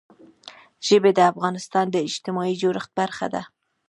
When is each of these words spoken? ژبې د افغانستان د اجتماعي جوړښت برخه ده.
ژبې 0.87 1.11
د 1.15 1.19
افغانستان 1.31 1.85
د 1.91 1.95
اجتماعي 2.07 2.55
جوړښت 2.61 2.91
برخه 2.99 3.27
ده. 3.33 3.41